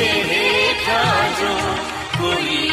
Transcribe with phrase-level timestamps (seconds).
[0.00, 1.00] पर्दे हेठा
[1.38, 1.52] जो
[2.16, 2.69] कोई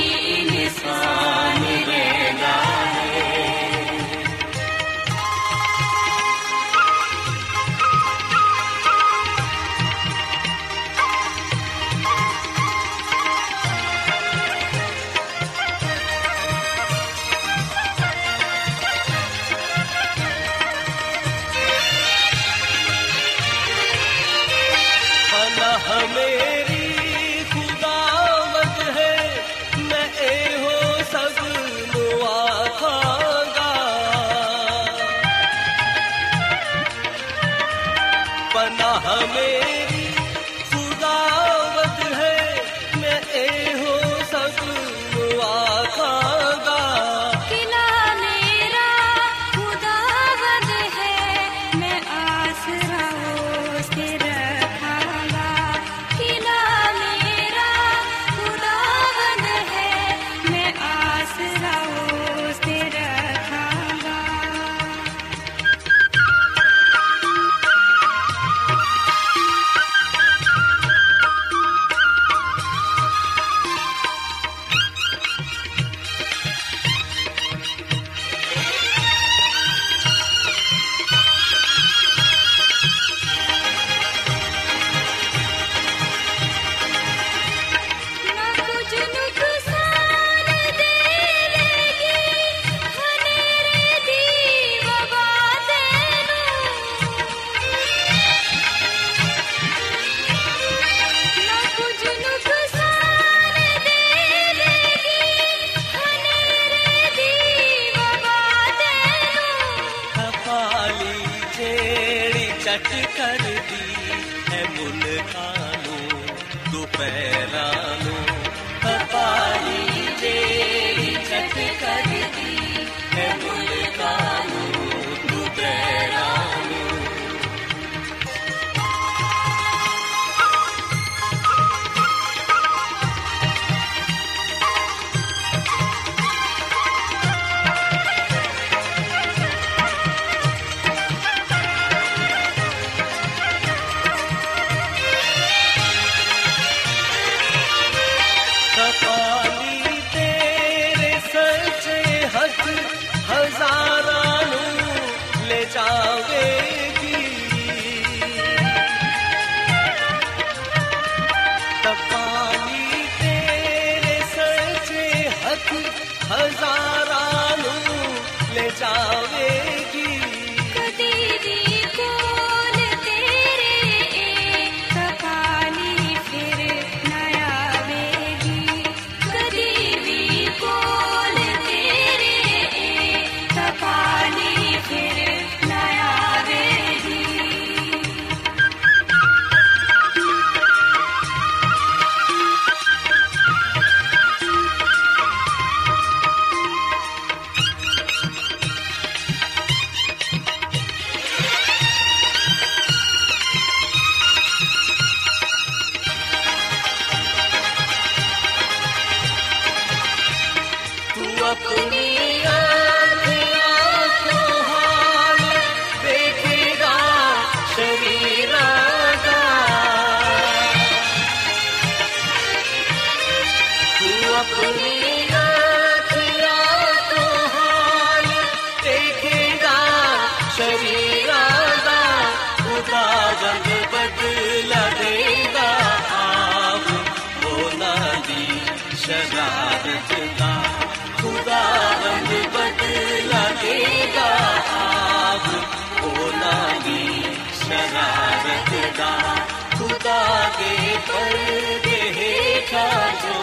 [252.72, 253.34] ਹੇਠਾਂ ਜੋ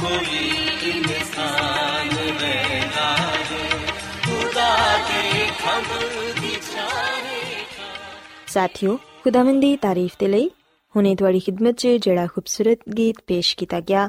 [0.00, 0.38] ਕੋਈ
[0.90, 2.08] ਇਨਸਾਨ
[2.40, 3.86] ਰਹਿੰਦਾ ਹੈ
[4.24, 5.92] ਖੁਦਾ ਦੇ ਖੰਭ
[6.40, 8.16] ਦੀ ਛਾਂ ਹੇਠਾਂ
[8.46, 10.50] ਸਾਥਿਓ, ਖੁਦਾਵੰਦ ਦੀ ਤਾਰੀਫ ਦੇ ਲਈ
[10.96, 14.08] ਹੁਣੇ ਤੁਹਾਡੀ ਖidmat 'ਚ ਜਿਹੜਾ ਖੂਬਸੂਰਤ ਗੀਤ ਪੇਸ਼ ਕੀਤਾ ਗਿਆ,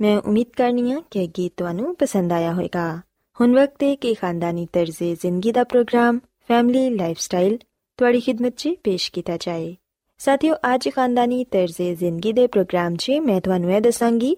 [0.00, 3.00] ਮੈਂ ਉਮੀਦ ਕਰਨੀ ਆ ਕਿ ਇਹ ਗੀਤ ਤੁਹਾਨੂੰ ਪਸੰਦ ਆਇਆ ਹੋਵੇਗਾ।
[3.40, 6.18] ਹੁਣ ਵਕਤ ਹੈ ਕਿ ਖਾਨਦਾਨੀ ਤਰਜ਼ੇ ਜ਼ਿੰਦਗੀ ਦਾ ਪ੍ਰੋਗਰਾਮ,
[6.48, 7.58] ਫੈਮਿਲੀ ਲਾਈਫਸਟਾਈਲ
[7.96, 9.76] ਤੁਹਾਡੀ ਖidmat 'ਚ ਪੇਸ਼ ਕੀਤਾ ਜਾਏ।
[10.21, 14.35] ਸਾਥਿਓ ਅੱਜ ਖਾਨਦਾਨੀ ਤਰਜ਼ੇ ਜ਼ਿੰਦਗੀ ਦੇ ਪ੍ਰੋਗਰਾਮ 'ਚ ਮੈਂ ਤੁਹਾਨੂੰ ਇਹ ਦੱਸਾਂਗੀ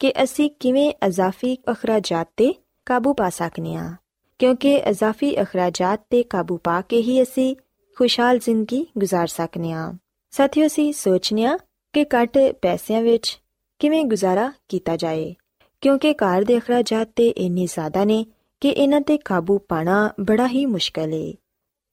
[0.00, 2.54] ਕਿ ਅਸੀਂ ਕਿਵੇਂ ਅਜ਼ਾਫੀ ਅਖਰਾਜਾਤ ਤੇ
[2.86, 3.94] ਕਾਬੂ ਪਾ ਸਕਨੇ ਆ
[4.38, 7.56] ਕਿਉਂਕਿ ਅਜ਼ਾਫੀ ਅਖਰਾਜਾਤ ਤੇ ਕਾਬੂ ਪਾ ਕੇ ਹੀ ਅਸੀਂ
[7.96, 9.92] ਖੁਸ਼ਹਾਲ ਜ਼ਿੰਦਗੀ گزار ਸਕਨੇ ਆ
[10.30, 11.58] ਸਾਥੀਓ ਅਸੀਂ ਸੋਚਨੇ ਆ
[11.94, 13.40] ਕਿ ਘੱਟ ਪੈਸਿਆਂ ਵਿੱਚ
[13.78, 15.34] ਕਿਵੇਂ ਗੁਜ਼ਾਰਾ ਕੀਤਾ ਜਾਏ
[15.82, 18.24] ਕਿਉਂਕਿ ਘਰ ਦੇ ਅਖਰਾਜਾਤ ਤੇ ਇੰਨੇ ਜ਼ਿਆਦਾ ਨੇ
[18.60, 21.32] ਕਿ ਇਹਨਾਂ ਤੇ ਕਾਬੂ ਪਾਣਾ ਬੜਾ ਹੀ ਮੁਸ਼ਕਲ ਹੈ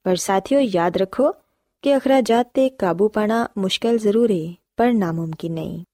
[0.04, 1.32] ਪਰ ਸਾਥੀਓ ਯਾਦ ਰੱਖੋ
[1.82, 5.84] ਕਿ ਅਖਰਾਜਾਤ ਤੇ ਕਾਬੂ ਪਾਣਾ ਮੁਸ਼ਕਲ ਜ਼ਰੂਰ ਹੈ ਪਰ ਨਾਮੁਮਕਿਨ ਨਹੀਂ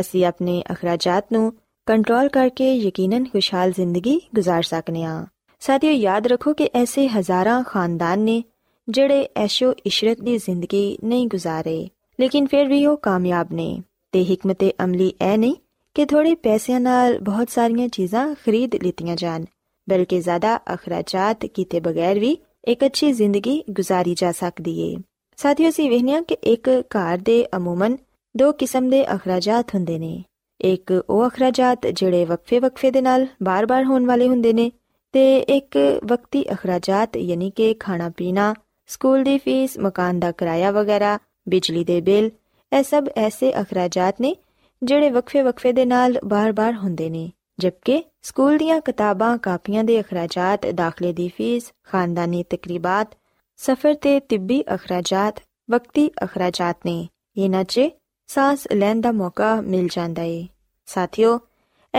[0.00, 1.52] ਅਸੀਂ ਆਪਣੇ ਅਖਰਾਜਾਤ ਨੂੰ
[1.86, 5.26] ਕੰਟਰੋਲ ਕਰਕੇ ਯਕੀਨਨ ਖੁਸ਼ਹਾਲ ਜ਼ਿੰਦਗੀ گزار ਸਕਨੇ ਆ
[5.60, 8.42] ਸਾਥੀਓ ਯਾਦ ਰੱਖੋ ਕਿ ਐਸੇ ਹਜ਼ਾਰਾਂ ਖਾਨਦਾਨ ਨੇ
[8.88, 11.88] ਜਿਹੜੇ ਐਸ਼ੋ ਇਸ਼ਰਤ ਦੀ ਜ਼ਿੰਦਗੀ ਨਹੀਂ ਗੁਜ਼ਾਰੇ
[12.20, 13.82] ਲੇਕਿਨ ਫਿਰ ਵੀ ਉਹ ਕਾਮਯਾਬ ਨੇ
[14.12, 15.54] ਤੇ ਹਕਮਤ ਅਮਲੀ ਐ ਨਹੀਂ
[15.94, 19.44] ਕਿ ਥੋੜੇ ਪੈਸਿਆਂ ਨਾਲ ਬਹੁਤ ਸਾਰੀਆਂ ਚੀਜ਼ਾਂ ਖਰੀਦ ਲਿੱਤੀਆਂ ਜਾਣ
[19.88, 24.96] ਬਲਕਿ ਜ਼ਿਆਦਾ ਅਖਰਾਜਾਤ ਕੀਤੇ ਬਗੈਰ ਵੀ ਇੱਕ ਅੱਛੀ ਜ਼ਿੰਦਗੀ ਗੁਜ਼ਾਰੀ ਜਾ ਸਕਦੀ ਏ
[25.41, 27.97] ਸਾਥੀਓ, ਅਸੀਂ ਵੇਖਿਆ ਕਿ ਇੱਕ ਘਰ ਦੇ ਅਮੂਮਨ
[28.37, 30.23] ਦੋ ਕਿਸਮ ਦੇ ਅਖਰਾਜਾਤ ਹੁੰਦੇ ਨੇ।
[30.61, 34.71] ਇੱਕ ਉਹ ਅਖਰਾਜਾਤ ਜਿਹੜੇ ਵਕਫੇ-ਵਕਫੇ ਦੇ ਨਾਲ ਬਾਰ-ਬਾਰ ਹੋਣ ਵਾਲੇ ਹੁੰਦੇ ਨੇ
[35.11, 38.55] ਤੇ ਇੱਕ ਵਕਤੀ ਅਖਰਾਜਾਤ ਯਾਨੀ ਕਿ ਖਾਣਾ ਪੀਣਾ
[38.87, 41.19] ਸਕੂਲ ਦੀ ਫੀਸ, ਮਕਾਨ ਦਾ ਕਿਰਾਇਆ ਵਗੈਰਾ,
[41.49, 42.29] ਬਿਜਲੀ ਦੇ ਬਿੱਲ,
[42.77, 44.35] ਇਹ ਸਭ ਐਸੇ ਅਖਰਾਜਾਤ ਨੇ
[44.83, 51.13] ਜਿਹੜੇ ਵਕਫੇ-ਵਕਫੇ ਦੇ ਨਾਲ ਬਾਰ-ਬਾਰ ਹੁੰਦੇ ਨੇ। ਜਦਕਿ ਸਕੂਲ ਦੀਆਂ ਕਿਤਾਬਾਂ, ਕਾਪੀਆਂ ਦੇ ਅਖਰਾਜਾਤ, ਦਾਖਲੇ
[51.13, 53.07] ਦੀ ਫੀਸ, ਖਾਨਦਾਨੀ ਤਕਰੀਬਾਤ
[53.61, 55.35] ਸਫ਼ਰ ਤੇ ਤਿੱਬੀ ਅਖਰਾਜਾਤ,
[55.71, 57.07] ਵਕਤੀ ਅਖਰਾਜਾਤ ਨੇ
[57.37, 57.81] ਇਹਨਾਂ 'ਚ
[58.27, 60.47] ਸਾਹ ਲੈਣ ਦਾ ਮੌਕਾ ਮਿਲ ਜਾਂਦਾ ਏ।
[60.85, 61.39] ਸਾਥੀਓ,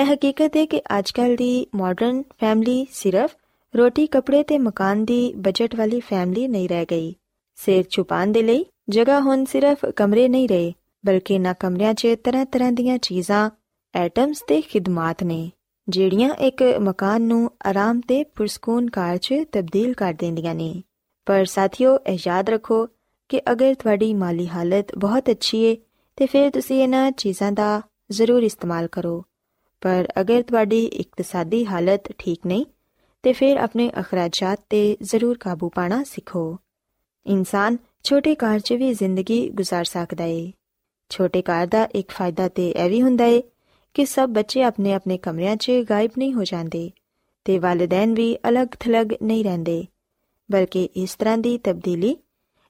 [0.01, 3.37] ਇਹ ਹਕੀਕਤ ਹੈ ਕਿ ਅੱਜਕੱਲ ਦੀ ਮਾਡਰਨ ਫੈਮਿਲੀ ਸਿਰਫ
[3.77, 7.15] ਰੋਟੀ, ਕੱਪੜੇ ਤੇ ਮਕਾਨ ਦੀ ਬਜਟ ਵਾਲੀ ਫੈਮਿਲੀ ਨਹੀਂ ਰਹਿ ਗਈ।
[7.55, 10.73] ਸਿਰ ਛੁਪਾਉਣ ਦੇ ਲਈ ਜਗ੍ਹਾ ਹੁਣ ਸਿਰਫ ਕਮਰੇ ਨਹੀਂ ਰਹੇ,
[11.07, 13.51] ਬਲਕਿ ਨਾ ਕਮਰਿਆਂ 'ਚ ਤਰ੍ਹਾਂ-ਤਰ੍ਹਾਂ ਦੀਆਂ ਚੀਜ਼ਾਂ
[13.95, 15.51] ਐਟਮਸ ਤੇ ਖਿਦਮਤ ਨੇ,
[15.89, 20.83] ਜਿਹੜੀਆਂ ਇੱਕ ਮਕਾਨ ਨੂੰ ਆਰਾਮ ਤੇ ਪੁਰਸਕੂਨ ਕਾਰ 'ਚ ਤਬਦੀਲ ਕਰ ਦਿੰਦੀਆਂ ਨੇ।
[21.28, 22.86] ਪਰ ਸਾਥੀਓ ਇਹ ਯਾਦ ਰੱਖੋ
[23.30, 25.76] ਕਿ ਅਗਰ ਤੁਹਾਡੀ ਮਾਲੀ ਹਾਲਤ ਬਹੁਤ ਅੱਛੀ ਹੈ
[26.18, 29.24] ਤੇ ਫਿਰ ਤੁਸੀਂ ਇਹਨਾਂ ਚੀਜ਼ਾਂ ਦਾ ਜ਼ਰੂਰ ਇਸਤੇਮਾਲ ਕਰੋ
[29.82, 32.66] ਪਰ ਅਗਰ ਤੁਹਾਡੀ ਇਕਤਸਾਦੀ ਹਾਲਤ ਠੀਕ ਨਹੀਂ
[33.24, 36.58] ਤੇ ਫਿਰ ਆਪਣੇ ਅਖਰਾਜਾਤ ਤੇ ਜ਼ਰੂਰ ਕਾਬੂ ਪਾਣਾ ਸਿੱਖੋ
[37.26, 40.52] ਇਨਸਾਨ ਛੋਟੇ ਘਰ 'ਚ ਵੀ ਜ਼ਿੰਦਗੀ گزار ਸਕਦਾ ਏ
[41.12, 43.42] ਛੋਟੇ ਘਰ ਦਾ ਇੱਕ ਫਾਇਦਾ ਤੇ ਇਹ ਵੀ ਹੁੰਦਾ ਏ
[43.96, 46.90] ਕਿ ਸਭ ਬੱਚੇ ਆਪਣੇ ਆਪਣੇ ਕਮਰਿਆਂ 'ਚ ਗਾਇਬ ਨਹੀਂ ਹੋ ਜਾਂਦੇ
[47.46, 49.86] ਤੇ ਵਾਲਿਦੈਨ ਵੀ ਅਲੱਗ-ਥਲੱਗ ਨਹੀਂ ਰਹਿੰਦੇ
[50.51, 52.17] ਬਲਕਿ ਇਸ ਤਰ੍ਹਾਂ ਦੀ ਤਬਦੀਲੀ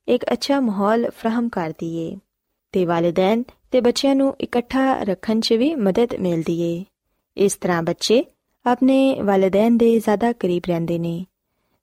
[0.08, 2.16] ਇੱਕ ਅੱਛਾ ਮਾਹੌਲ ਫਰਾਹਮ ਕਰਦੀ ਏ
[2.74, 6.84] ਤੇ ਵਾਲਿਦੈਨ ਤੇ ਬੱਚਿਆਂ ਨੂੰ ਇਕੱਠਾ ਰੱਖਣ 'ਚ ਵੀ ਮਦਦ ਮਿਲਦੀ ਏ
[7.36, 8.24] ਇਸ ਤਰ੍ਹਾਂ ਬੱਚੇ
[8.66, 11.24] ਆਪਣੇ ਵਾਲਿਦੈਨ ਦੇ ਜ਼ਿਆਦਾ ਕਰੀਬ ਰਹਿੰਦੇ ਨੇ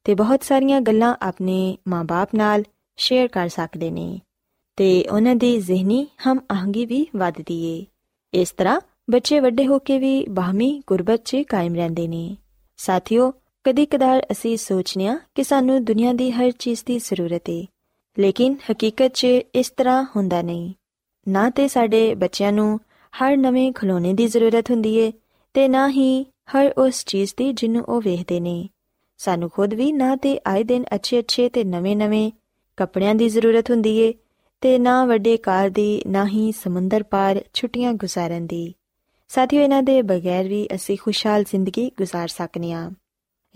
[0.06, 2.64] ਤੇ ਬਹੁਤ ਸਾਰੀਆਂ ਗੱਲਾਂ ਆਪਣੇ ਮਾਪੇ ਨਾਲ
[2.98, 4.20] ਸ਼ੇਅਰ ਕਰ ਸਕਦੇ ਨੇ
[4.78, 7.86] ਤੇ ਉਹਨਾਂ ਦੀ ਜ਼ਿਹਨੀ ਹਮ ਆਹੰਗੀ ਵੀ ਵੱਧਦੀ ਏ
[8.34, 12.38] ਇਸ ਤਰ੍ਹਾਂ ਬੱਚੇ ਵੱਡੇ ਹੋ ਕੇ ਵੀ ਬਾਹਮੀ ਗੁਰਬਤ 'ਚ ਕਾਇਮ ਰਹਿੰਦੇ ਨੇ
[12.80, 13.32] ਸਾਥੀਓ
[13.68, 17.66] ਕਦੀ ਕਦਾਰ ਅਸੀਂ ਸੋਚਨੇ ਆ ਕਿ ਸਾਨੂੰ ਦੁਨੀਆ ਦੀ ਹਰ ਚੀਜ਼ ਦੀ ਜ਼ਰੂਰਤ ਏ।
[18.20, 19.24] ਲੇਕਿਨ ਹਕੀਕਤ 'ਚ
[19.56, 20.74] ਇਸ ਤਰ੍ਹਾਂ ਹੁੰਦਾ ਨਹੀਂ।
[21.28, 22.80] ਨਾ ਤੇ ਸਾਡੇ ਬੱਚਿਆਂ ਨੂੰ
[23.22, 25.12] ਹਰ ਨਵੇਂ ਖਿਡੌਣੇ ਦੀ ਜ਼ਰੂਰਤ ਹੁੰਦੀ ਏ
[25.54, 28.70] ਤੇ ਨਾ ਹੀ ਹਰ ਉਸ ਚੀਜ਼ ਦੀ ਜਿਹਨੂੰ ਉਹ ਵੇਖਦੇ ਨੇ।
[29.18, 32.32] ਸਾਨੂੰ ਖੁਦ ਵੀ ਨਾ ਤੇ ਆਏ ਦਿਨ ਅੱਛੇ-ਅੱਛੇ ਤੇ ਨਵੇਂ-ਨਵੇਂ
[32.78, 34.14] ਕੱਪੜਿਆਂ ਦੀ ਜ਼ਰੂਰਤ ਹੁੰਦੀ ਏ
[34.62, 38.74] ਤੇ ਨਾ ਵੱਡੇ ਕਾਰ ਦੀ, ਨਾ ਹੀ ਸਮੁੰਦਰ ਪਾਰ ਛੁੱਟੀਆਂ ਗੁਜ਼ਾਰਨ ਦੀ।
[39.28, 42.92] ਸਾਥੀਓ, ਇਹਨਾਂ ਦੇ ਬਗੈਰ ਵੀ ਅਸੀਂ ਖੁਸ਼ਹਾਲ ਜ਼ਿੰਦਗੀ ਗੁਜ਼ਾਰ ਸਕਨੇ ਆ।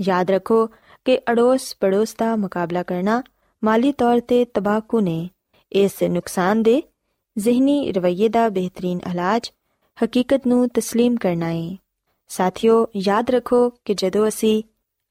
[0.01, 0.67] ਯਾਦ ਰੱਖੋ
[1.05, 3.23] ਕਿ ਅੜੋਸ ਪੜੋਸ ਦਾ ਮੁਕਾਬਲਾ ਕਰਨਾ
[3.63, 5.29] ਮਾਲੀ ਤੌਰ ਤੇ ਤਬਾਕੂ ਨੇ
[5.73, 6.83] ਇਸ ਨੁਕਸਾਨ ਦੇ
[7.37, 9.51] ਜ਼ਿਹਨੀ ਰਵਈਏ ਦਾ ਬਿਹਤਰੀਨ ਇਲਾਜ
[10.05, 11.77] ਹਕੀਕਤ ਨੂੰ تسلیم ਕਰਨਾ ਹੈ
[12.29, 14.63] ਸਾਥੀਓ ਯਾਦ ਰੱਖੋ ਕਿ ਜਦੋਂ ਅਸੀਂ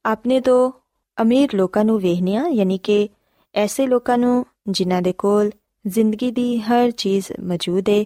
[0.04, 0.70] ਆਪਣੇ ਤੋਂ
[1.18, 3.08] ਅਮੀਰ ਲੋਕਾਂ ਨੂੰ ਵੇਖਨੇ ਆ ਯਾਨੀ ਕਿ
[3.54, 5.50] ਐਸੇ ਲੋਕਾਂ ਨੂੰ ਜਿਨ੍ਹਾਂ ਦੇ ਕੋਲ
[5.86, 8.04] ਜ਼ਿੰਦਗੀ ਦੀ ਹਰ ਚੀਜ਼ ਮੌਜੂਦ ਹੈ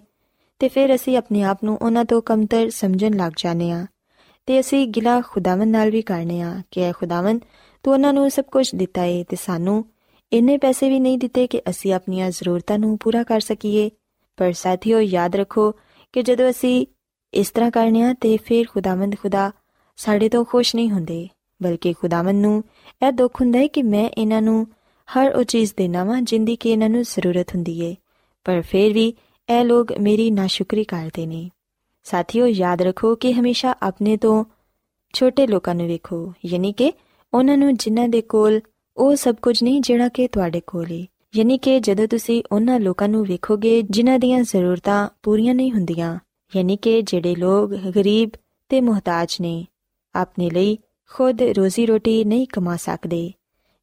[0.59, 3.85] ਤੇ ਫਿਰ ਅਸੀਂ ਆਪਣੇ ਆਪ ਨੂੰ ਉਹਨਾਂ ਤੋਂ ਕਮਤਰ ਸਮਝਣ ਲੱਗ ਜਾਂਦੇ ਆ
[4.46, 7.40] ਤੇ ਅਸੀਂ ਗਿਲਾ ਖੁਦਾਵੰ ਨਾਲ ਵੀ ਕਰਨੇ ਆ ਕਿ ਐ ਖੁਦਾਵੰ
[7.82, 9.84] ਤੂੰ ਉਹਨਾਂ ਨੂੰ ਸਭ ਕੁਝ ਦਿੱਤਾ ਏ ਤੇ ਸਾਨੂੰ
[10.32, 13.90] ਇੰਨੇ ਪੈਸੇ ਵੀ ਨਹੀਂ ਦਿੱਤੇ ਕਿ ਅਸੀਂ ਆਪਣੀਆਂ ਜ਼ਰੂਰਤਾਂ ਨੂੰ ਪੂਰਾ ਕਰ ਸਕੀਏ।
[14.36, 15.74] ਪਰ ਸਾਥੀਓ, ਯਾਦ ਰੱਖੋ
[16.12, 16.86] ਕਿ ਜਦੋਂ ਅਸੀਂ
[17.34, 19.52] ਇਸ ਤਰ੍ਹਾਂ ਕਰਨਿਆ ਤੇ ਫਿਰ ਖੁਦਾਵੰਦ ਖੁਦਾ
[19.96, 21.28] ਸਾਡੇ ਤੋਂ ਖੁਸ਼ ਨਹੀਂ ਹੁੰਦੇ,
[21.62, 22.64] ਬਲਕਿ ਖੁਦਾਵੰਦ ਨੂੰ
[23.06, 24.66] ਇਹ ਦੁੱਖ ਹੁੰਦਾ ਹੈ ਕਿ ਮੈਂ ਇਹਨਾਂ ਨੂੰ
[25.08, 27.96] ਹਰ ਉਹ ਚੀਜ਼ ਦੇਣਾ ਵਾਂ ਜਿੰਦੀ ਕਿ ਇਹਨਾਂ ਨੂੰ ਜ਼ਰੂਰਤ ਹੁੰਦੀ ਏ।
[28.44, 29.14] ਪਰ ਫਿਰ ਵੀ
[29.50, 31.50] ਇਹ ਲੋਕ ਮੇਰੀ ਨਾਸ਼ੁਕਰੀ ਕਰਦੇ ਨੇ।
[32.06, 34.44] ਸਾਥੀਓ, ਯਾਦ ਰੱਖੋ ਕਿ ਹਮੇਸ਼ਾ ਆਪਣੇ ਤੋਂ
[35.12, 36.92] ਛੋਟੇ ਲੋਕਾਂ ਨੂੰ ਵੇਖੋ। ਯਾਨੀ ਕਿ
[37.34, 38.60] ਉਹਨਾਂ ਨੂੰ ਜਿਨ੍ਹਾਂ ਦੇ ਕੋਲ
[38.96, 43.08] ਉਹ ਸਭ ਕੁਝ ਨਹੀਂ, ਜਿਹੜਾ ਕਿ ਤੁਹਾਡੇ ਕੋਲ ਏ। ਯਾਨੀ ਕਿ ਜਦੋਂ ਤੁਸੀਂ ਉਹਨਾਂ ਲੋਕਾਂ
[43.08, 46.18] ਨੂੰ ਵੇਖੋਗੇ, ਜਿਨ੍ਹਾਂ ਦੀਆਂ ਜ਼ਰੂਰਤਾਂ ਪੂਰੀਆਂ ਨਹੀਂ ਹੁੰਦੀਆਂ,
[46.56, 48.30] ਯਾਨੀ ਕਿ ਜਿਹੜੇ ਲੋਕ ਗਰੀਬ
[48.68, 49.66] ਤੇ ਮੁਹਤਾਜ ਨੇ,
[50.14, 50.78] ਆਪਣੇ ਲਈ
[51.12, 53.32] ਖੁਦ ਰੋਜ਼ੀ ਰੋਟੀ ਨਹੀਂ ਕਮਾ ਸਕਦੇ।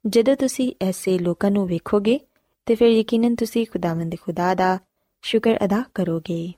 [0.08, 2.20] ਜਦੋਂ ਤੁਸੀਂ ਐਸੇ ਲੋਕਾਂ ਨੂੰ ਵੇਖੋਗੇ,
[2.66, 4.80] ਤੇ ਫਿਰ ਯਕੀਨਨ ਤੁਸੀਂ ਖੁਦਾਵੰਦ ਖੁਦਾ ਦਾ
[5.22, 6.54] ਸ਼ੁਕਰ ਅਦਾ ਕਰੋਗੇ।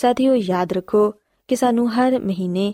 [0.00, 1.10] ਸਾਥੀਓ, ਯਾਦ ਰੱਖੋ
[1.48, 2.72] ਕਿ ਸਾਨੂੰ ਹਰ ਮਹੀਨੇ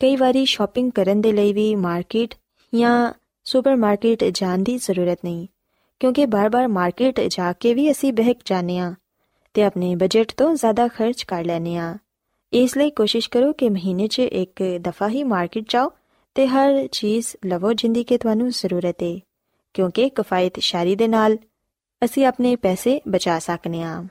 [0.00, 2.34] ਕਈ ਵਾਰੀ ਸ਼ਾਪਿੰਗ ਕਰਨ ਦੇ ਲਈ ਵੀ ਮਾਰਕੀਟ
[2.72, 3.12] ਜਾਂ
[3.46, 5.46] ਸੁਪਰਮਾਰਕੀਟ ਜਾਣ ਦੀ ਜ਼ਰੂਰਤ ਨਹੀਂ,
[6.00, 8.94] ਕਿਉਂਕਿ ਬਾਰ-ਬਾਰ ਮਾਰਕੀਟ ਜਾ ਕੇ ਵੀ ਅਸੀਂ ਬਹਿਕ ਜਾਂਦੇ ਹਾਂ
[9.54, 11.96] ਤੇ ਆਪਣੇ ਬਜਟ ਤੋਂ ਜ਼ਿਆਦਾ ਖਰਚ ਕਰ ਲੈਂਦੇ ਹਾਂ।
[12.52, 15.90] ਇਸ ਲਈ ਕੋਸ਼ਿਸ਼ ਕਰੋ ਕਿ ਮਹੀਨੇ 'ਚ ਇੱਕ ਦਫਾ ਹੀ ਮਾਰਕੀਟ ਜਾਓ
[16.36, 19.18] ਤੇ ਹਰ ਚੀਜ਼ ਲਵੋ ਜਿੰਦੀ ਕਿ ਤੁਹਾਨੂੰ ਜ਼ਰੂਰਤ ਹੈ
[19.74, 21.36] ਕਿਉਂਕਿ ਕਿਫਾਇਤ ਸ਼ਾਰੀ ਦੇ ਨਾਲ
[22.02, 24.02] ਅਸੀਂ ਆਪਣੇ ਪੈਸੇ ਬਚਾ ਸਕਨੇ ਹਾਂ।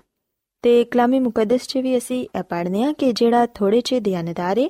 [0.65, 4.69] ਤੇ ਕਲਾਮੀ ਮੁਕੱਦਸ 'ਚ ਵੀ ਅਸੀਂ ਇਹ ਪੜ੍ਹਨੇ ਆ ਕਿ ਜਿਹੜਾ ਥੋੜੇ 'ਚ ਦਿਆਨਦਾਰ ਏ,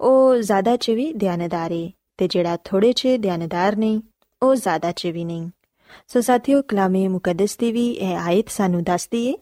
[0.00, 4.00] ਉਹ ਜ਼ਿਆਦਾ 'ਚ ਵੀ ਦਿਆਨਦਾਰ ਏ ਤੇ ਜਿਹੜਾ ਥੋੜੇ 'ਚ ਦਿਆਨਦਾਰ ਨਹੀਂ,
[4.42, 5.50] ਉਹ ਜ਼ਿਆਦਾ 'ਚ ਵੀ ਨਹੀਂ।
[6.08, 9.34] ਸੋ ਸਾਥੀਓ, ਕਲਾਮੀ ਮੁਕੱਦਸ ਦੀ ਵੀ ਇਹ ਆਇਤ ਸਾਨੂੰ ਦੱਸਦੀ ਏ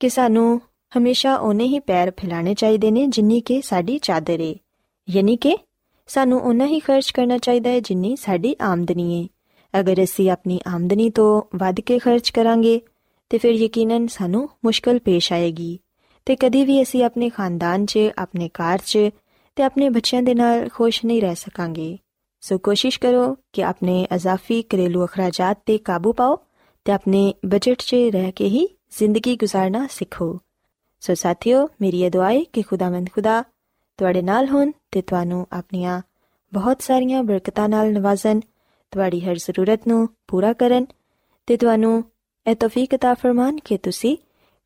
[0.00, 0.60] ਕਿ ਸਾਨੂੰ
[0.98, 4.56] ਹਮੇਸ਼ਾ ਉਹਨੇ ਹੀ ਪੈਰ ਫੈਲਾਣੇ ਚਾਹੀਦੇ ਨੇ ਜਿੰਨੀ ਕਿ ਸਾਡੀ ਚਾਦਰ ਏ।
[5.10, 5.58] ਯਾਨੀ ਕਿ
[6.06, 9.28] ਸਾਨੂੰ ਉਨਾ ਹੀ ਖਰਚ ਕਰਨਾ ਚਾਹੀਦਾ ਹੈ ਜਿੰਨੀ ਸਾਡੀ ਆਮਦਨੀ ਏ।
[9.80, 12.80] ਅਗਰ ਅਸੀਂ ਆਪਣੀ ਆਮਦਨੀ ਤੋਂ ਵੱਧ ਕੇ ਖਰਚ ਕਰਾਂਗੇ
[13.30, 15.78] ਤੇ ਫਿਰ ਯਕੀਨਨ ਸਾਨੂੰ ਮੁਸ਼ਕਲ ਪੇਸ਼ ਆਏਗੀ।
[16.26, 18.98] ਤੇ ਕਦੀ ਵੀ ਅਸੀਂ ਆਪਣੇ ਖਾਨਦਾਨ 'ਚ, ਆਪਣੇ ਘਰ 'ਚ
[19.56, 21.98] ਤੇ ਆਪਣੇ ਬੱਚਿਆਂ ਦੇ ਨਾਲ ਖੁਸ਼ ਨਹੀਂ ਰਹਿ ਸਕਾਂਗੇ।
[22.40, 26.38] ਸੋ ਕੋਸ਼ਿਸ਼ ਕਰੋ ਕਿ ਆਪਣੇ ਅਜ਼ਾਫੀ ਘਰੇਲੂ ਅਖਰਾਜਾਂ ਤੇ ਕਾਬੂ ਪਾਓ
[26.84, 28.66] ਤੇ ਆਪਣੇ ਬਜਟ 'ਚ ਰਹਿ ਕੇ ਹੀ
[28.98, 30.38] ਜ਼ਿੰਦਗੀ گزارਣਾ ਸਿੱਖੋ।
[31.00, 33.44] ਸੋ ਸਾਥੀਓ, ਮੇਰੀ ਇਹ ਦੁਆ ਹੈ ਕਿ ਖੁਦਾਵੰਦ ਖੁਦਾ
[33.96, 36.02] ਤੁਹਾਡੇ ਨਾਲ ਹੋਣ ਤੇ ਤੁਹਾਨੂੰ ਆਪਣੀਆਂ
[36.54, 38.40] ਬਹੁਤ ਸਾਰੀਆਂ ਬਰਕਤਾਂ ਨਾਲ ਨਵਾਜ਼ਨ,
[38.90, 40.86] ਤੁਹਾਡੀ ਹਰ ਜ਼ਰੂਰਤ ਨੂੰ ਪੂਰਾ ਕਰਨ
[41.46, 42.04] ਤੇ ਤੁਹਾਨੂੰ
[42.47, 44.17] ਇਹ ਤੌਫੀਕ عطا ਫਰਮਾਨ ਕਿ ਤੁਸੀਂ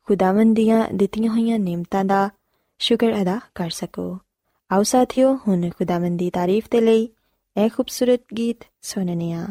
[0.08, 2.30] ਖੁਦਾਵੰਦ ਦੀਆਂ ਦਿੱਤੀਆਂ ਹੋਈਆਂ ਨਿਮਤਾਂ ਦਾ
[2.78, 4.18] ਸ਼ੁਕਰ ਅਦਾ ਕਰ ਸਕੋ
[4.70, 7.08] ਆਓ ਸਾਥੀਓ ਹੁਣ ਖੁਦਾਵੰਦ ਦੀ ਤਾਰੀਫ ਤੇ ਲਈ
[7.56, 9.46] ਇਹ ਖੂਬਸੂਰਤ ਗੀਤ ਸੁਣਨੇ ਆ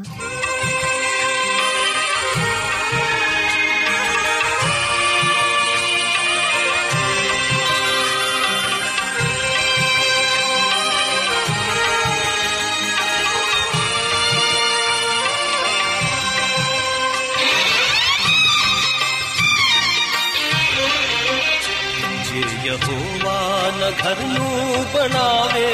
[24.03, 25.67] ਘਰ ਨੂੰ ਬਣਾਵੇ।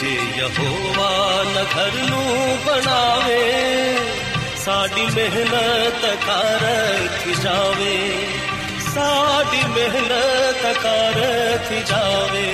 [0.00, 3.42] ਜੇ ਯਹੋਵਾ ਨ ਘਰ ਨੂੰ ਬਣਾਵੇ,
[4.64, 7.96] ਸਾਡੀ ਮਿਹਨਤ ਕਰਥ ਜਾਵੇ।
[8.94, 12.52] ਸਾਡੀ ਮਿਹਨਤ ਕਰਥ ਜਾਵੇ।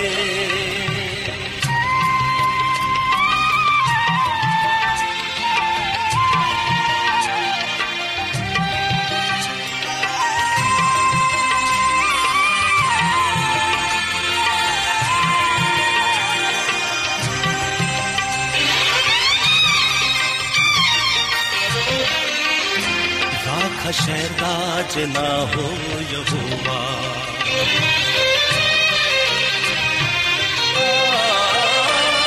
[24.43, 25.65] ਸ਼ਹਿਰ ਦਾ ਜਨਾ ਹੋ
[26.13, 26.79] ਯਹੋਵਾ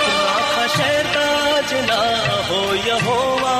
[0.10, 2.00] ਰਾਖ ਸ਼ਹਿਰ ਦਾ ਜਨਾ
[2.50, 3.56] ਹੋ ਯਹੋਵਾ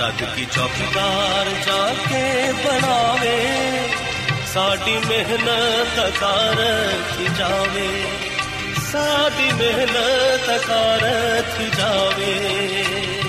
[0.00, 3.36] ਤਦ ਕੀ ਚੌਕੀਦਾਰ ਜਾ ਕੇ ਬਣਾਵੇ
[4.54, 6.64] ਸਾਡੀ ਮਿਹਨਤ ਕਰ
[7.38, 7.88] ਜਾਵੇ
[8.90, 11.10] ਸਾਡੀ ਮਿਹਨਤ ਕਰ
[11.78, 13.25] ਜਾਵੇ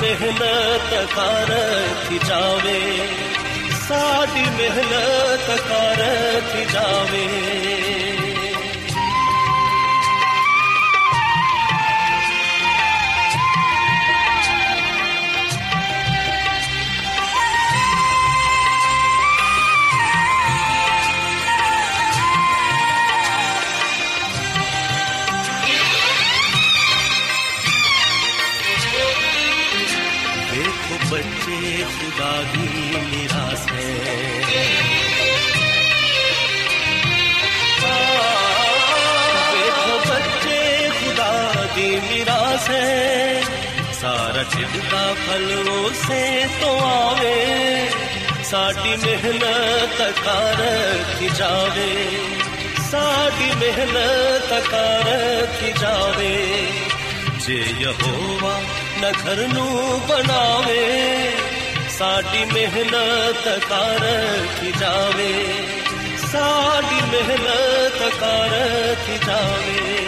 [0.00, 1.52] ਮਿਹਨਤ ਕਰ
[2.28, 2.80] ਜਾਵੇ
[3.88, 5.17] ਸਾਡੀ ਮਿਹਨਤ
[51.18, 52.10] ਕੀ ਜਾਵੇ,
[52.90, 56.66] ਸਾਡੀ ਮਿਹਨਤ ਕਰ ਕੀ ਜਾਵੇ।
[57.46, 58.60] ਜੇ ਯਹੋਵਾ
[59.00, 61.32] ਨਖਰ ਨੂੰ ਬਣਾਵੇ,
[61.98, 64.06] ਸਾਡੀ ਮਿਹਨਤ ਕਰ
[64.60, 65.32] ਕੀ ਜਾਵੇ।
[66.32, 70.07] ਸਾਡੀ ਮਿਹਨਤ ਕਰ ਕੀ ਜਾਵੇ।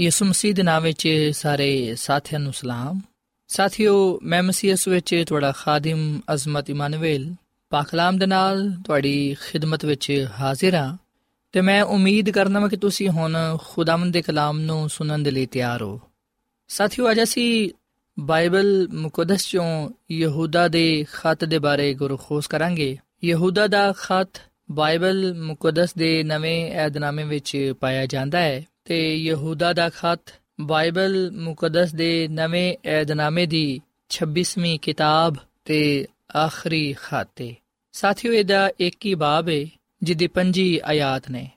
[0.00, 3.00] ਯਿਸੂ ਮਸੀਹ ਦੇ ਨਾਮ ਵਿੱਚ ਸਾਰੇ ਸਾਥੀਆਂ ਨੂੰ ਸਲਾਮ।
[3.48, 7.34] ਸਾਥਿਓ, ਮੈਂ ਮਸੀਹ ਯਿਸੂ ਵਿੱਚ ਤੁਹਾਡਾ ਖਾਦਮ ਅਜ਼ਮਤ ਇਮਾਨੁਅਲ
[7.70, 10.96] ਪਾਕਲਾਮ ਦੇ ਨਾਲ ਤੁਹਾਡੀ ਖਿਦਮਤ ਵਿੱਚ ਹਾਜ਼ਰ ਹਾਂ
[11.52, 15.46] ਤੇ ਮੈਂ ਉਮੀਦ ਕਰਨਾ ਹਾਂ ਕਿ ਤੁਸੀਂ ਹੁਣ ਖੁਦਾਵੰਦ ਦੇ ਕਲਾਮ ਨੂੰ ਸੁਣਨ ਦੇ ਲਈ
[15.46, 16.00] ਤਿਆਰ ਹੋ।
[16.68, 17.70] ਸਾਥਿਓ, ਅੱਜ ਅਸੀਂ
[18.20, 25.94] ਬਾਈਬਲ ਮੁਕੱਦਸ ਚੋਂ ਯਹੂਦਾ ਦੇ ਖੱਤ ਦੇ ਬਾਰੇ ਗੁਰਖੋਸ ਕਰਾਂਗੇ। ਯਹੂਦਾ ਦਾ ਖੱਤ ਬਾਈਬਲ ਮੁਕੱਦਸ
[25.94, 32.75] ਦੇ ਨਵੇਂ ਏਧਨਾਮੇ ਵਿੱਚ ਪਾਇਆ ਜਾਂਦਾ ਹੈ। ਤੇ ਯਹੂਦਾ ਦਾ ਖੱਤ ਬਾਈਬਲ ਮੁਕੱਦਸ ਦੇ ਨਵੇਂ
[32.85, 37.53] ਏਧਨਾਮੇ ਦੀ 26ਵੀਂ ਕਿਤਾਬ ਤੇ ਆਖਰੀ ਖੱਤ ਹੈ
[37.93, 39.65] ਸਾਥੀਓ ਇਹਦਾ ਇੱਕ ਹੀ ਬਾਬ ਹੈ
[40.03, 41.47] ਜਿਹਦੀ ਪੰਜੀ ਆਇਤ ਨੇ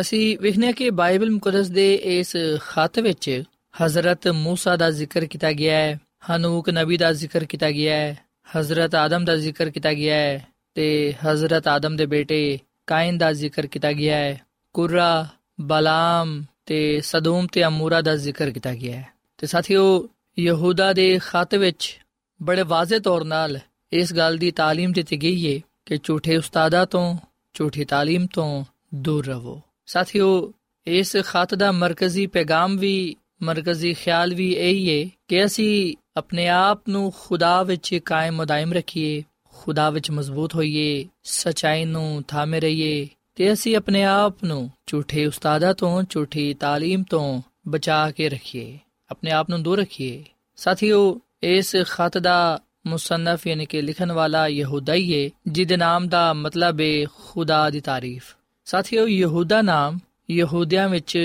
[0.00, 3.42] ਅਸੀਂ ਵੇਖਨੇ ਕਿ ਬਾਈਬਲ ਮੁਕੱਦਸ ਦੇ ਇਸ ਖੱਤ ਵਿੱਚ
[3.82, 5.98] ਹਜ਼ਰਤ موسی ਦਾ ਜ਼ਿਕਰ ਕੀਤਾ ਗਿਆ ਹੈ
[6.30, 8.16] ਹਨੂਕ ਨਬੀ ਦਾ ਜ਼ਿਕਰ ਕੀਤਾ ਗਿਆ ਹੈ
[8.56, 13.66] ਹਜ਼ਰਤ ਆਦਮ ਦਾ ਜ਼ਿਕਰ ਕੀਤਾ ਗਿਆ ਹੈ ਤੇ ਹਜ਼ਰਤ ਆਦਮ ਦੇ ਬੇਟੇ ਕਾਇਨ ਦਾ ਜ਼ਿਕਰ
[13.66, 14.40] ਕੀਤਾ ਗਿਆ ਹੈ
[14.74, 15.26] ਕੁਰਾ
[15.60, 21.54] ਬਲਾਮ ਤੇ ਸਦੂਮ ਤੇ ਅਮੂਰਾ ਦਾ ਜ਼ਿਕਰ ਕੀਤਾ ਗਿਆ ਹੈ ਤੇ ਸਾਥੀਓ ਯਹੂਦਾ ਦੇ ਖਤ
[21.54, 21.98] ਵਿੱਚ
[22.40, 23.58] ਬੜੇ ਵਾਜ਼ਿਹ ਤੌਰ ਨਾਲ
[23.92, 27.16] ਇਸ ਗੱਲ ਦੀ تعلیم ਦਿੱਤੀ ਗਈ ਹੈ ਕਿ ਝੂਠੇ ਉਸਤਾਦਾਂ ਤੋਂ
[27.54, 28.64] ਝੂਠੀ تعلیم ਤੋਂ
[28.94, 30.52] ਦੂਰ ਰਹੋ ਸਾਥੀਓ
[30.86, 36.88] ਇਸ ਖਤ ਦਾ ਮਰਕਜ਼ੀ ਪੈਗਾਮ ਵੀ ਮਰਕਜ਼ੀ ਖਿਆਲ ਵੀ ਇਹੀ ਹੈ ਕਿ ਅਸੀਂ ਆਪਣੇ ਆਪ
[36.88, 39.22] ਨੂੰ ਖੁਦਾ ਵਿੱਚ ਕਾਇਮ ਮਦਾਇਮ ਰੱਖੀਏ
[39.54, 45.74] ਖੁਦਾ ਵਿੱਚ ਮਜ਼ਬੂਤ ਹੋਈਏ ਸਚਾਈ ਨੂੰ ਥਾਮੇ ਰਹੀਏ ਤੇ ਅਸੀਂ ਆਪਣੇ ਆਪ ਨੂੰ ਝੂਠੇ ਉਸਤਾਦਾਂ
[45.74, 48.78] ਤੋਂ ਝੂਠੀ تعلیم ਤੋਂ ਬਚਾ ਕੇ ਰੱਖੀਏ
[49.10, 50.24] ਆਪਣੇ ਆਪ ਨੂੰ ਦੂਰ ਰੱਖੀਏ
[50.56, 56.32] ਸਾਥੀਓ ਇਸ ਖਤ ਦਾ ਮੁਸੰਨਫ ਯਾਨੀ ਕਿ ਲਿਖਣ ਵਾਲਾ ਯਹੂਦਾ ਹੀ ਹੈ ਜਿਹਦੇ ਨਾਮ ਦਾ
[56.32, 59.98] ਮਤਲਬ ਹੈ ਖੁਦਾ ਦੀ ਤਾਰੀਫ ਸਾਥੀਓ ਯਹੂਦਾ ਨਾਮ
[60.30, 61.18] ਯਹੂਦੀਆਂ ਵਿੱਚ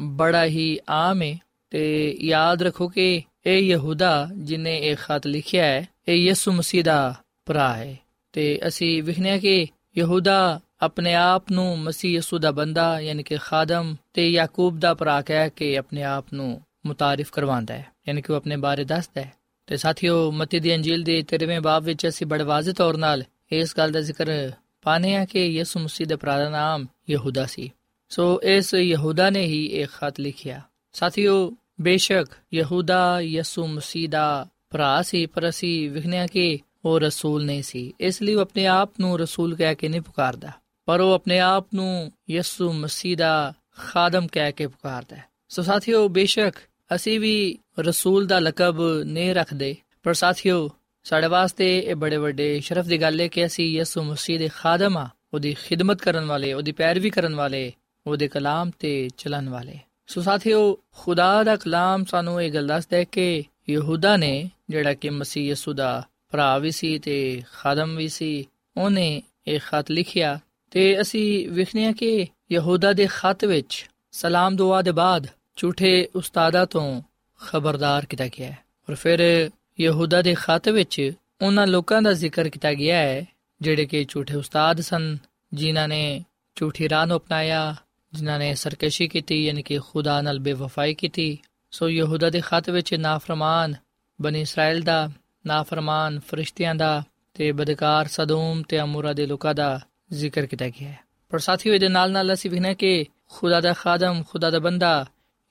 [0.00, 1.38] ਬੜਾ ਹੀ ਆਮ ਹੈ
[1.70, 7.14] ਤੇ ਯਾਦ ਰੱਖੋ ਕਿ ਇਹ ਯਹੂਦਾ ਜਿਨੇ ਇਹ ਖਤ ਲਿਖਿਆ ਹੈ ਇਹ ਯਿਸੂ ਮਸੀਹ ਦਾ
[7.46, 7.96] ਭਰਾ ਹੈ
[8.32, 9.66] ਤੇ ਅਸੀਂ ਵਿਖਨੇ ਕਿ
[9.98, 15.21] ਯਹੂਦਾ ਆਪਣੇ ਆਪ ਨੂੰ ਮਸੀਹ ਯਿਸੂ ਦਾ ਬੰਦਾ, ਯਾਨੀ ਕਿ ਖਾਦਮ ਤੇ ਯਾਕੂਬ ਦਾ ਭਰਾ
[15.21, 19.33] ਕਹਿ ਕੇ ਆਪਣੇ ਆਪ ਨੂੰ ਮੁਤਾਰਿਫ ਕਰਵਾਉਂਦਾ ਹੈ, ਯਾਨੀ ਕਿ ਉਹ ਆਪਣੇ ਬਾਰੇ ਦੱਸਦਾ ਹੈ।
[19.67, 23.77] ਤੇ ਸਾਥੀਓ, ਮਤੀ ਦੀ ਅੰਜੀਲ ਦੇ 13ਵੇਂ ਬਾਬ ਵਿੱਚ ਅਸੀਂ ਬੜੇ ਵਾਜ਼ਿਹ ਤੌਰ ਨਾਲ ਇਸ
[23.77, 27.71] ਗੱਲ ਦਾ ਜ਼ਿਕਰ ਪਾਨੇ ਆ ਕਿ ਯਿਸੂ ਮਸੀਹ ਦਾ ਭਰਾ ਦਾ ਨਾਮ ਯਹੂਦਾ ਸੀ।
[28.09, 30.61] ਸੋ ਇਸ ਯਹੂਦਾ ਨੇ ਹੀ ਇਹ ਖਤ ਲਿਖਿਆ।
[30.93, 37.63] ਸਾਥੀਓ, ਬੇਸ਼ੱਕ ਯਹੂਦਾ ਯਿਸੂ ਮਸੀਹ ਦਾ ਭਰਾ ਸੀ, ਪਰ ਅਸੀਂ ਵਿਖਨੇ ਕਿ ਉਹ ਰਸੂਲ ਨਹੀਂ
[37.63, 40.51] ਸੀ। ਇਸ ਲਈ ਉਹ ਆਪਣੇ ਆਪ ਨੂੰ ਰਸੂਲ ਕਹਿ ਕੇ ਨਹੀਂ ਪੁਕਾਰਦਾ।
[40.85, 46.07] ਪਰ ਉਹ ਆਪਣੇ ਆਪ ਨੂੰ ਯਿਸੂ ਮਸੀਹ ਦਾ ਖਾਦਮ ਕਹਿ ਕੇ ਪੁਕਾਰਦਾ ਹੈ। ਸੋ ਸਾਥੀਓ,
[46.07, 46.55] ਬੇਸ਼ੱਕ
[46.95, 50.69] ਅਸੀਂ ਵੀ ਰਸੂਲ ਦਾ ਲਕਬ ਨਹੀਂ ਰੱਖਦੇ, ਪਰ ਸਾਥੀਓ,
[51.03, 54.97] ਸਾਡੇ ਵਾਸਤੇ ਇਹ ਬੜੇ ਵੱਡੇ ਸ਼ਰਫ ਦੀ ਗੱਲ ਹੈ ਕਿ ਅਸੀਂ ਯਿਸੂ ਮਸੀਹ ਦੇ ਖਾਦਮ
[54.97, 57.73] ਆ, ਉਹਦੀ ਖਿਦਮਤ ਕਰਨ ਵਾਲੇ, ਉਹਦੀ ਪੈਰਵੀ ਕਰਨ ਵਾਲੇ,
[58.07, 63.03] ਉਹਦੇ ਕਲਾਮ ਤੇ ਚੱਲਣ ਵਾਲੇ। ਸੋ ਸਾਥੀਓ, ਖੁਦਾ ਦਾ ਕਲਾਮ ਸਾਨੂੰ ਇਹ ਗੱਲ ਦੱਸਦਾ ਹੈ
[63.03, 68.45] ਕਿ ਯਹੂਦਾ ਨੇ ਜਿਹੜਾ ਕਿ ਮਸੀਹ ਯਿਸੂ ਦਾ ਭਰਾ ਵੀ ਸੀ ਤੇ ਖਾਦਮ ਵੀ ਸੀ,
[68.77, 70.39] ਉਹਨੇ ਇਹ ਖਤ ਲਿਖਿਆ
[70.71, 76.65] ਤੇ ਅਸੀਂ ਵਿਖਨੇ ਆ ਕਿ ਯਹੂਦਾ ਦੇ ਖਤ ਵਿੱਚ ਸਲਾਮ ਦੁਆ ਦੇ ਬਾਅਦ ਝੂਠੇ ਉਸਤਾਦਾਂ
[76.65, 77.01] ਤੋਂ
[77.45, 78.57] ਖਬਰਦਾਰ ਕੀਤਾ ਗਿਆ ਹੈ।
[78.89, 83.25] ਔਰ ਫਿਰ ਯਹੂਦਾ ਦੇ ਖਤ ਵਿੱਚ ਉਹਨਾਂ ਲੋਕਾਂ ਦਾ ਜ਼ਿਕਰ ਕੀਤਾ ਗਿਆ ਹੈ,
[83.61, 85.17] ਜਿਹੜੇ ਕਿ ਝੂਠੇ ਉਸਤਾਦ ਸਨ,
[85.53, 87.75] ਜਿਨ੍ਹਾਂ ਨੇ ਝੂਠੀ ਰਾਹ ਨੂੰ ਅਪਣਾਇਆ,
[88.13, 91.37] ਜਿਨ੍ਹਾਂ ਨੇ ਸਰਕਸ਼ੀ ਕੀਤੀ, ਯਾਨੀ ਕਿ ਖੁਦਾ ਨਾਲ ਬੇਵਫਾਈ ਕੀਤੀ।
[91.71, 93.73] ਸੋ ਯਹੂਦਾ ਦੇ ਖਤ ਵਿੱਚ ਨਾਫਰਮਾਨ
[94.21, 95.09] ਬਨੀ ਇਸਰਾਇਲ ਦਾ,
[95.47, 97.03] ਨਾਫਰਮਾਨ ਫਰਿਸ਼ਤਿਆਂ ਦਾ
[97.33, 99.79] ਤੇ ਬਦਕਾਰ ਸਦੂਮ ਤੇ ਅਮੂਰਾ ਦੇ ਲੋਕਾਂ ਦਾ
[100.13, 104.23] ਜ਼ਿਕਰ ਕੀਤਾ ਗਿਆ ਹੈ। ਪਰ ਸਾਥੀਓ, ਇਹਦੇ ਨਾਲ ਨਾਲ ਅਸੀਂ ਵਿਖਣਾ ਕਿ ਖੁਦਾ ਦਾ ਖਾਦਮ
[104.29, 105.05] ਖੁਦਾ ਦਾ ਬੰਦਾ,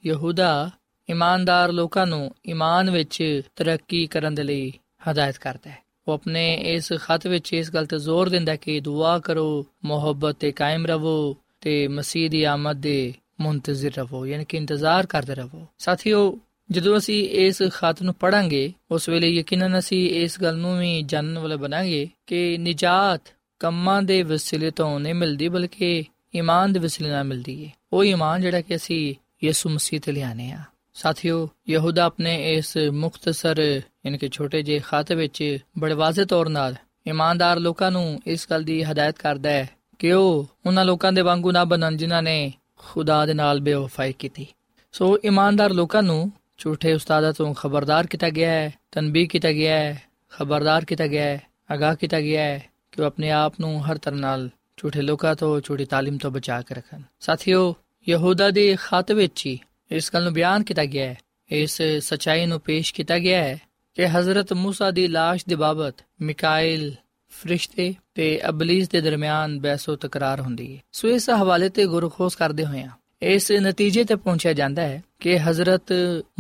[0.07, 0.70] ਯਹੂਦਾ
[1.09, 4.73] ਇਮਾਨਦਾਰ ਲੋਕਾਂ ਨੂੰ ਈਮਾਨ ਵਿੱਚ ਤਰੱਕੀ ਕਰਨ ਦੇ ਲਈ
[5.11, 8.81] ਹਦਾਇਤ ਕਰਦਾ ਹੈ। ਉਹ ਆਪਣੇ ਇਸ ਖਤ ਵਿੱਚ ਇਸ ਗੱਲ ਤੇ ਜ਼ੋਰ ਦਿੰਦਾ ਹੈ ਕਿ
[8.81, 14.57] ਦੁਆ ਕਰੋ, ਮੁਹੱਬਤ ਤੇ ਕਾਇਮ ਰਹੋ ਤੇ ਮਸੀਹ ਦੀ ਆਮਦ ਦੇ ਮੁੰਤਜ਼ਰ ਰਹੋ, ਯਾਨੀ ਕਿ
[14.57, 16.38] ਇੰਤਜ਼ਾਰ ਕਰਦੇ ਰਹੋ। ਸਾਥੀਓ,
[16.70, 21.38] ਜਦੋਂ ਅਸੀਂ ਇਸ ਖਤ ਨੂੰ ਪੜਾਂਗੇ ਉਸ ਵੇਲੇ ਯਕੀਨਨ ਅਸੀਂ ਇਸ ਗੱਲ ਨੂੰ ਵੀ ਜਾਣਨ
[21.38, 23.23] ਵਾਲੇ ਬਣਾਂਗੇ ਕਿ ਨਿਜਾਤ
[23.61, 26.05] ਕੰਮਾਂ ਦੇ ਵਸੀਲੇ ਤੋਂ ਨਹੀਂ ਮਿਲਦੀ, ਬਲਕਿ
[26.37, 30.53] ਈਮਾਨ ਦੇ ਵਸੀਲੇ ਨਾਲ ਮਿਲਦੀ ਹੈ ਉਹ ਈਮਾਨ ਜਿਹੜਾ ਕਿ ਅਸੀਂ ਯਿਸੂ ਮਸੀਹ ਤੇ ਲਿਆਨੇ
[30.53, 30.59] ਆ।
[30.94, 33.61] ਸਾਥੀਓ, ਯਹੂਦਾ ਆਪਣੇ ਇਸ ਮੁਖਤਸਰ,
[34.07, 36.75] ਯਾਨੀ ਕਿ ਛੋਟੇ ਜਿਹੇ ਖਾਤੇ ਵਿੱਚ ਬੜੇ ਵਾਜ਼ਿਹ ਤੌਰ ਨਾਲ
[37.07, 41.53] ਇਮਾਨਦਾਰ ਲੋਕਾਂ ਨੂੰ ਇਸ ਗੱਲ ਦੀ ਹਦਾਇਤ ਕਰਦਾ ਹੈ ਕਿ ਉਹ ਉਹਨਾਂ ਲੋਕਾਂ ਦੇ ਵਾਂਗੂ
[41.53, 44.46] ਨਾ ਬਣਨ ਜਿਨ੍ਹਾਂ ਨੇ ਖੁਦਾ ਦੇ ਨਾਲ ਬੇਵਫਾਈ ਕੀਤੀ।
[44.92, 50.03] ਸੋ ਇਮਾਨਦਾਰ ਲੋਕਾਂ ਨੂੰ ਝੂਠੇ ਉਸਤਾਦਾਂ ਤੋਂ ਖਬਰਦਾਰ ਕੀਤਾ ਗਿਆ ਹੈ, ਤਨਬੀਹ ਕੀਤਾ ਗਿਆ ਹੈ,
[50.31, 51.42] ਖਬਰਦਾਰ ਕੀਤਾ ਗਿਆ ਹੈ,
[51.75, 55.62] ਅਗਾਹ ਕੀਤਾ ਗਿਆ ਹੈ ਕਿ ਉਹ ਆਪਣੇ ਆਪ ਨੂੰ ਹਰ ਤਰ੍ਹਾਂ ਨਾਲ ਝੂਠੇ ਲੋਕਾਂ ਤੋਂ
[55.62, 57.76] ਝੂਠੀ ਤਾਲੀਮ ਤੋਂ ਬਚਾ ਕੇ ਰੱਖਣ ਸਾਥੀਓ
[58.10, 59.60] ਯਹੂਦਾ ਦੇ ਖਤ ਵਿੱਚ ਹੀ
[59.91, 61.17] ਇਸ ਗੱਲ ਨੂੰ ਬਿਆਨ ਕੀਤਾ ਗਿਆ ਹੈ
[61.50, 63.60] ਇਸ ਸਚਾਈ ਨੂੰ ਪੇਸ਼ ਕੀਤਾ ਗਿਆ ਹੈ
[63.95, 66.95] ਕਿ ਹਜ਼ਰਤ موسی ਦੀ লাশ ਦੇ ਬਾਬਤ ਮਿਕਾਇਲ
[67.32, 72.65] ਫਰਿਸ਼ਤੇ ਤੇ ਅਬਲੀਸ ਦੇ ਦਰਮਿਆਨ ਬਹਿਸੋ ਤਕਰਾਰ ਹੁੰਦੀ ਹੈ ਸੋ ਇਸ ਹਵਾਲੇ ਤੇ ਗੁਰਖੋਸ ਕਰਦੇ
[72.65, 72.84] ਹੋਏ
[73.21, 75.93] ਇਸ ਨਤੀਜੇ ਤੇ ਪਹੁੰਚਿਆ ਜਾਂਦਾ ਹੈ ਕਿ ਹਜ਼ਰਤ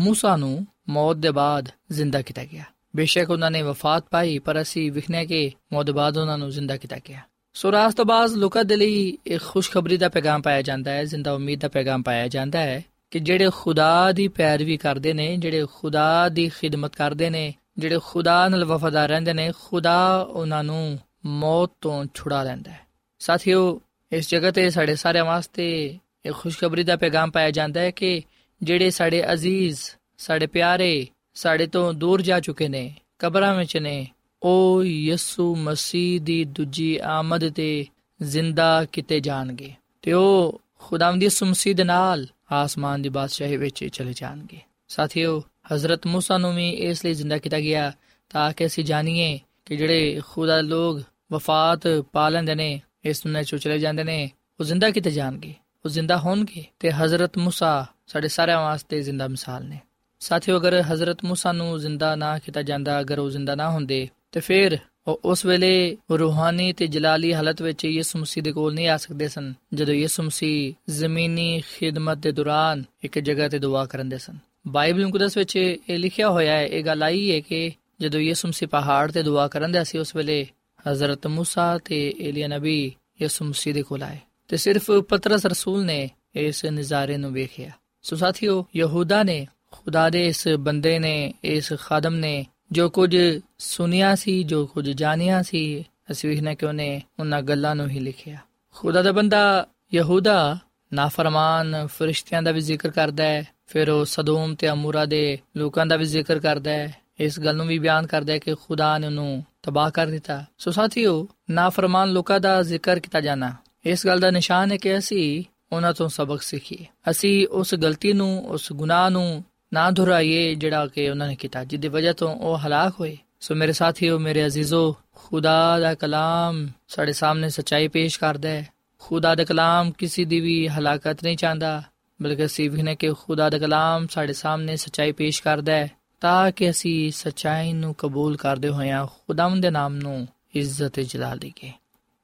[0.07, 2.63] موسی ਨੂੰ ਮੌਤ ਦੇ ਬਾਅਦ ਜ਼ਿੰਦਾ ਕੀਤਾ ਗਿਆ
[2.96, 6.76] ਬੇਸ਼ੱਕ ਉਹਨਾਂ ਨੇ ਵਫਾਤ ਪਾਈ, ਪਰ ਅਸੀਂ ਵਿਖਨੇ ਕਿ ਮੌਤ ਦੇ ਬਾਅਦ ਉਹਨਾਂ ਨੂੰ ਜ਼ਿੰਦਾ
[6.76, 7.20] ਕੀਤਾ ਗਿਆ।
[7.54, 11.68] ਸੋ ਰਾਸਤਬਾਜ਼ ਲੋਕਾਂ ਦੇ ਲਈ ਇੱਕ ਖੁਸ਼ਖਬਰੀ ਦਾ ਪੈਗਾਮ ਪਾਇਆ ਜਾਂਦਾ ਹੈ, ਜ਼ਿੰਦਾ ਉਮੀਦ ਦਾ
[11.68, 16.96] ਪੈਗਾਮ ਪਾਇਆ ਜਾਂਦਾ ਹੈ ਕਿ ਜਿਹੜੇ ਖੁਦਾ ਦੀ ਪੈਰਵੀ ਕਰਦੇ ਨੇ, ਜਿਹੜੇ ਖੁਦਾ ਦੀ ਖਿਦਮਤ
[16.96, 22.70] ਕਰਦੇ ਨੇ, ਜਿਹੜੇ ਖੁਦਾ ਨਾਲ ਵਫਾਦਾਰ ਰਹਿੰਦੇ ਨੇ, ਖੁਦਾ ਉਹਨਾਂ ਨੂੰ ਮੌਤ ਤੋਂ ਛੁਡਾ ਲੈਂਦਾ
[22.70, 22.80] ਹੈ।
[23.18, 23.80] ਸਾਥੀਓ,
[24.12, 28.22] ਇਸ ਜਗ੍ਹਾ ਤੇ ਸਾਡੇ ਸਾਰਿਆਂ ਵਾਸਤੇ ਇੱਕ ਖੁਸ਼ਖਬਰੀ ਦਾ ਪੈਗਾਮ ਪਾਇਆ ਜਾਂਦਾ ਹੈ ਕਿ
[28.62, 29.80] ਜਿਹੜੇ ਸਾਡੇ ਅਜ਼ੀਜ਼,
[30.18, 31.06] ਸਾਡੇ ਪਿਆਰੇ
[31.39, 34.07] ਸਾਡੇ ਤੋਂ ਦੂਰ ਜਾ ਚੁੱਕੇ ਨੇ ਕਬਰਾਂ ਵਿੱਚ ਨੇ
[34.43, 37.85] ਉਹ ਯਿਸੂ ਮਸੀਹ ਦੀ ਦੂਜੀ ਆਮਦ ਤੇ
[38.21, 44.13] ਜ਼ਿੰਦਾ ਕਿਤੇ ਜਾਣਗੇ ਤੇ ਉਹ ਖੁਦਾਵੰਦੀ ਯਿਸੂ ਮਸੀਹ ਦੇ ਨਾਲ ਆਸਮਾਨ ਦੀ ਬਾਦਸ਼ਾਹੀ ਵਿੱਚ ਚਲੇ
[44.13, 47.91] ਜਾਣਗੇ ਸਾਥੀਓ ਹਜ਼ਰਤ موسی ਨੂੰ ਵੀ ਇਸ ਲਈ ਜ਼ਿੰਦਾ ਕੀਤਾ ਗਿਆ
[48.29, 53.59] ਤਾਂ ਕਿ ਅਸੀਂ ਜਾਣੀਏ ਕਿ ਜਿਹੜੇ ਖੁਦਾ ਲੋਗ ਵਫਾਤ ਪਾ ਲੈਂਦੇ ਨੇ ਇਸ ਦੁਨੀਆਂ ਚੋਂ
[53.59, 54.29] ਚਲੇ ਜਾਂਦੇ ਨੇ
[54.59, 55.53] ਉਹ ਜ਼ਿੰਦਾ ਕਿਤੇ ਜਾਣਗੇ
[55.85, 59.79] ਉਹ ਜ਼ਿੰਦਾ ਹੋਣਗੇ ਤੇ ਹਜ਼ਰਤ موسی ਸਾਡੇ ਸਾਰਿਆਂ ਵਾਸਤੇ ਜ਼ਿੰਦਾ ਮਿਸਾਲ ਨੇ
[60.19, 64.39] ਸਾਥੀਓ ਅਗਰ ਹਜ਼ਰਤ موسی ਨੂੰ ਜ਼ਿੰਦਾ ਨਾ ਕੀਤਾ ਜਾਂਦਾ ਅਗਰ ਉਹ ਜ਼ਿੰਦਾ ਨਾ ਹੁੰਦੇ ਤੇ
[64.39, 64.77] ਫਿਰ
[65.07, 69.27] ਉਹ ਉਸ ਵੇਲੇ ਰੂਹਾਨੀ ਤੇ ਜਲਾਲੀ ਹਾਲਤ ਵਿੱਚ ਯਿਸੂ ਮਸੀਹ ਦੇ ਕੋਲ ਨਹੀਂ ਆ ਸਕਦੇ
[69.27, 75.05] ਸਨ ਜਦੋਂ ਯਿਸੂ ਮਸੀਹ ਜ਼ਮੀਨੀ ਖਿਦਮਤ ਦੇ ਦੌਰਾਨ ਇੱਕ ਜਗ੍ਹਾ ਤੇ ਦੁਆ ਕਰਦੇ ਸਨ ਬਾਈਬਲ
[75.05, 79.11] ਮੁਕੱਦਸ ਵਿੱਚ ਇਹ ਲਿਖਿਆ ਹੋਇਆ ਹੈ ਇਹ ਗੱਲ ਆਈ ਹੈ ਕਿ ਜਦੋਂ ਯਿਸੂ ਮਸੀਹ ਪਹਾੜ
[79.11, 80.45] ਤੇ ਦੁਆ ਕਰਨ ਸੀ ਉਸ ਵੇਲੇ
[80.89, 86.09] ਹਜ਼ਰਤ موسی ਤੇ ਏਲੀਆ ਨਬੀ ਯਿਸੂ ਮਸੀਹ ਦੇ ਕੋਲ ਆਏ ਤੇ ਸਿਰਫ ਪਤਰਸ ਰਸੂਲ ਨੇ
[86.35, 89.47] ਇਸ ਨਜ਼ਾਰੇ ਨੂੰ ਵੇਖਿਆ ਸੋ ਸਾਥੀਓ ਯਹੂਦਾ ਨੇ
[89.90, 93.16] ਖੁਦਾ ਦੇ ਇਸ ਬੰਦੇ ਨੇ, ਇਸ ਖਾਦਮ ਨੇ ਜੋ ਕੁਝ
[93.58, 98.36] ਸੁਨਿਆ ਸੀ, ਜੋ ਕੁਝ ਜਾਣਿਆ ਸੀ, ਅਸੀਂ ਵੇਖਣਾ ਕਿ ਉਹਨੇ ਉਹਨਾਂ ਗੱਲਾਂ ਨੂੰ ਹੀ ਲਿਖਿਆ।
[98.74, 100.58] ਖੁਦਾ ਦਾ ਬੰਦਾ ਯਹੂਦਾ
[100.92, 105.96] ਨਾਫਰਮਾਨ ਫਰਿਸ਼ਤਿਆਂ ਦਾ ਵੀ ਜ਼ਿਕਰ ਕਰਦਾ ਹੈ, ਫਿਰ ਉਹ ਸਦੋਮ ਤੇ ਅਮੂਰਾ ਦੇ ਲੋਕਾਂ ਦਾ
[105.96, 109.44] ਵੀ ਜ਼ਿਕਰ ਕਰਦਾ ਹੈ। ਇਸ ਗੱਲ ਨੂੰ ਵੀ ਬਿਆਨ ਕਰਦਾ ਹੈ ਕਿ ਖੁਦਾ ਨੇ ਉਹਨੂੰ
[109.62, 113.52] ਤਬਾਹ ਕਰ ਦਿੱਤਾ। ਸੋ ਸਾਥੀਓ, ਨਾਫਰਮਾਨ ਲੋਕਾਂ ਦਾ ਜ਼ਿਕਰ ਕੀਤਾ ਜਾਣਾ।
[113.86, 118.48] ਇਸ ਗੱਲ ਦਾ ਨਿਸ਼ਾਨ ਹੈ ਕਿ ਅਸੀਂ ਉਹਨਾਂ ਤੋਂ ਸਬਕ ਸਿੱਖੀਏ। ਅਸੀਂ ਉਸ ਗਲਤੀ ਨੂੰ,
[118.48, 122.94] ਉਸ ਗੁਨਾਹ ਨੂੰ ਨਾ ਦੁਹਰਾਈਏ ਜਿਹੜਾ ਕਿ ਉਹਨਾਂ ਨੇ ਕੀਤਾ ਜਿੱਦੇ ਵਜ੍ਹਾ ਤੋਂ ਉਹ ਹਲਾਕ
[123.00, 128.68] ਹੋਏ। ਸੋ ਮੇਰੇ ਸਾਥੀਓ, ਮੇਰੇ ਅਜ਼ੀਜ਼ੋ, ਖੁਦਾ ਦਾ ਕਲਾਮ ਸਾਡੇ ਸਾਹਮਣੇ ਸਚਾਈ ਪੇਸ਼ ਕਰਦਾ ਹੈ।
[128.98, 131.82] ਖੁਦਾ ਦਾ ਕਲਾਮ ਕਿਸੇ ਦੀ ਵੀ ਹਲਾਕਤ ਨਹੀਂ ਚਾਹੁੰਦਾ,
[132.22, 136.52] ਬਲਕਿ ਅਸੀਂ ਵੀ ਨੇ ਕਿ ਖੁਦਾ ਦਾ ਕਲਾਮ ਸਾਡੇ ਸਾਹਮਣੇ ਸਚਾਈ ਪੇਸ਼ ਕਰਦਾ ਹੈ, ਤਾਂ
[136.52, 141.72] ਕਿ ਅਸੀਂ ਸਚਾਈ ਨੂੰ ਕਬੂਲ ਕਰਦੇ ਹੋਇਆਂ ਖੁਦਾਵੰਦ ਦੇ ਨਾਮ ਨੂੰ ਇੱਜ਼ਤ ਤੇ ਜਲਾਲ ਦੇਈਏ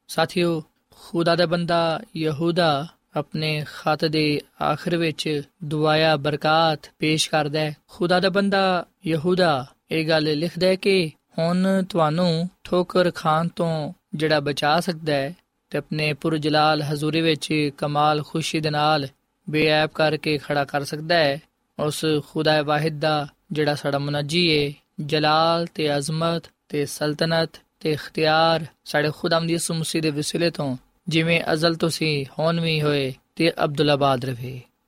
[0.09, 7.76] ਸਾਥੀਓ, ਖੁਦਾ ਦਾ ਬੰਦਾ ਯਹੂਦਾ ਆਪਣੇ ਖਤ ਦੇ ਆਖਰ ਵਿੱਚ ਦੁਆਇਆ ਬਰਕਤ ਪੇਸ਼ ਕਰਦਾ ਹੈ।
[7.88, 14.40] ਖੁਦਾ ਦਾ ਬੰਦਾ ਯਹੂਦਾ ਇਹ ਗੱਲ ਲਿਖਦਾ ਹੈ ਕਿ ਹੁਣ ਤੁਹਾਨੂੰ ਠੋਕਰ ਖਾਨ ਤੋਂ ਜਿਹੜਾ
[14.40, 15.37] ਬਚਾ ਸਕਦਾ ਹੈ
[15.70, 19.09] ਤੇ ਆਪਣੇ ਪੁਰ ਜਲਾਲ ਹਜ਼ੂਰੀ ਵਿੱਚ ਕਮਾਲ ਖੁਸ਼ੀ ਦੇ ਨਾਲ
[19.50, 21.42] ਬੇਅਬ ਕਰਕੇ ਖੜਾ ਕਰ ਸਕਦਾ ਹੈ।
[21.79, 27.50] ਉਸ ਖੁਦਾ ਵਾਹਿਦ ਦਾ ਜਿਹੜਾ ਸਾਡਾ ਮੁਨੱਜੀ ਹੈ ਜਲਾਲ ਤੇ ਅਜ਼ਮਤ ਤੇ ਸਲਤਨਤ
[27.81, 30.76] ਤੇ ਇਖਤਿਆਰ ਸਾਡੇ ਖੁਦਾਮ ਦੀ ਯਿਸੂ ਮਸੀਹ ਦੇ ਵਸੀਲੇ ਤੋਂ
[31.08, 34.36] ਜਿਵੇਂ ਅਜ਼ਲ ਤੁਸੀਂ ਹੋਣ ਵੀ ਹੋਏ ਤੇ ਅਬਦੁੱਲਾ ਬਾਦ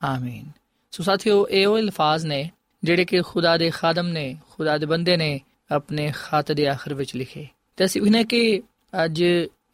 [0.04, 0.44] ਆਮੀਨ।
[0.90, 2.50] ਸੋ ਸਾਥੀਓ, ਇਹ ਉਹ ਅਲਫਾਜ਼ ਨੇ
[2.84, 7.16] ਜਿਹੜੇ ਕਿ ਖੁਦਾ ਦੇ ਖਾਦਮ ਨੇ, ਖੁਦਾ ਦੇ ਬੰਦੇ ਨੇ ਆਪਣੇ ਖਾਤ ਦੇ ਆਖਰ ਵਿੱਚ
[7.16, 8.62] ਲਿਖੇ। ਤੇ ਅਸੀਂ ਇਹਨੇ ਕਿ
[9.04, 9.24] ਅੱਜ